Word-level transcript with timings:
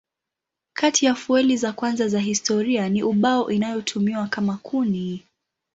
Kati 0.73 1.05
ya 1.05 1.15
fueli 1.15 1.57
za 1.57 1.73
kwanza 1.73 2.07
za 2.07 2.19
historia 2.19 2.89
ni 2.89 3.03
ubao 3.03 3.51
inayotumiwa 3.51 4.27
kama 4.27 4.57
kuni. 4.57 5.23